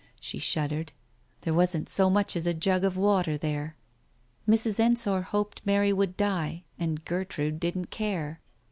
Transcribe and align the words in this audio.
She 0.19 0.39
shuddered. 0.39 0.93
"There 1.41 1.53
wasn't 1.53 1.87
so 1.87 2.09
much 2.09 2.35
as 2.35 2.47
a 2.47 2.55
jug 2.55 2.83
of 2.83 2.97
water 2.97 3.37
there. 3.37 3.75
Mrs. 4.49 4.79
Ensor 4.79 5.21
hoped 5.21 5.61
Mary 5.63 5.93
would 5.93 6.17
die, 6.17 6.63
and 6.79 7.05
Gertrude 7.05 7.59
didn't 7.59 7.91
care. 7.91 8.41